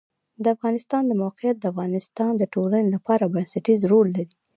[0.43, 4.35] د افغانستان د موقعیت د افغانستان د ټولنې لپاره بنسټيز رول لري.